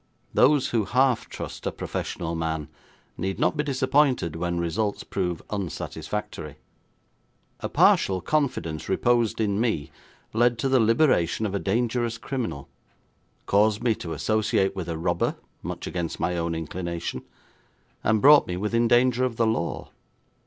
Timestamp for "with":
14.75-14.89